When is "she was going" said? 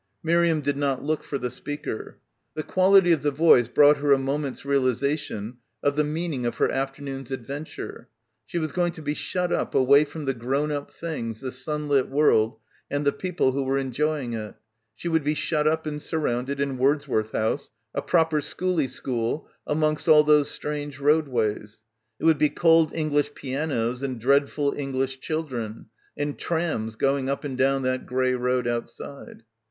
8.47-8.93